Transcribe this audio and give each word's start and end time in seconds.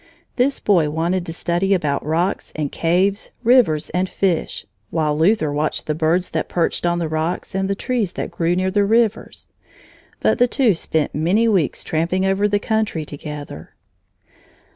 This 0.35 0.59
boy 0.59 0.89
wanted 0.89 1.27
to 1.27 1.31
study 1.31 1.75
about 1.75 2.03
rocks 2.03 2.51
and 2.55 2.71
caves, 2.71 3.29
rivers 3.43 3.91
and 3.91 4.09
fish, 4.09 4.65
while 4.89 5.15
Luther 5.15 5.53
watched 5.53 5.85
the 5.85 5.93
birds 5.93 6.31
that 6.31 6.49
perched 6.49 6.87
on 6.87 6.97
the 6.97 7.07
rocks 7.07 7.53
and 7.53 7.69
the 7.69 7.75
trees 7.75 8.13
that 8.13 8.31
grew 8.31 8.55
near 8.55 8.71
the 8.71 8.83
rivers. 8.83 9.47
But 10.19 10.39
the 10.39 10.47
two 10.47 10.73
spent 10.73 11.13
many 11.13 11.47
weeks 11.47 11.83
tramping 11.83 12.25
over 12.25 12.47
the 12.47 12.57
country 12.57 13.05
together. 13.05 13.75